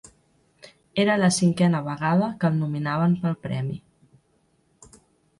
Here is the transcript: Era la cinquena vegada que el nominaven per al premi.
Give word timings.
Era 1.01 1.17
la 1.23 1.27
cinquena 1.35 1.81
vegada 1.87 2.29
que 2.43 2.49
el 2.49 2.57
nominaven 2.61 3.13
per 3.25 3.29
al 3.33 3.37
premi. 3.43 3.77